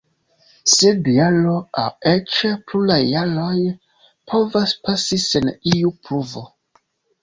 Sed 0.75 1.09
jaro, 1.17 1.53
aŭ 1.83 1.83
eĉ 2.13 2.33
pluraj 2.73 2.99
jaroj, 3.11 3.55
povas 4.35 4.77
pasi 4.85 5.25
sen 5.31 5.57
iu 5.79 5.97
pluvo. 6.09 6.49